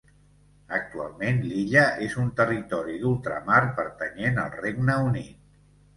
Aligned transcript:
Actualment, 0.77 1.41
l'illa 1.51 1.83
és 2.07 2.17
un 2.23 2.33
territori 2.41 2.97
d'ultramar 3.03 3.61
pertanyent 3.81 4.45
al 4.47 4.53
Regne 4.63 5.01
Unit. 5.11 5.61